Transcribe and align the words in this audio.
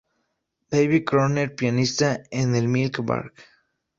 Baby 0.71 1.03
Crooner: 1.05 1.53
Pianista 1.55 2.23
en 2.31 2.55
el 2.55 2.67
Milk 2.67 3.05
Bar. 3.05 3.31